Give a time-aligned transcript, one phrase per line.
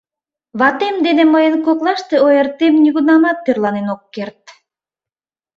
[0.59, 4.41] Ватем дене мыйын коклаште ойыртем нигунамат тӧрланен ок керт.